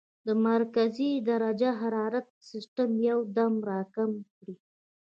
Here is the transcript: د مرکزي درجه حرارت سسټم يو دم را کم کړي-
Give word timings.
د 0.27 0.29
مرکزي 0.49 1.11
درجه 1.29 1.69
حرارت 1.81 2.25
سسټم 2.49 2.91
يو 3.09 3.19
دم 3.37 3.53
را 3.69 3.81
کم 3.95 4.11
کړي- 4.35 4.55